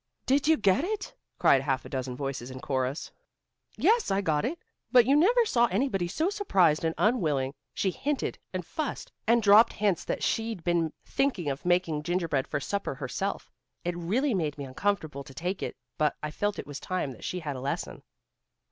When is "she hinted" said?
7.75-8.39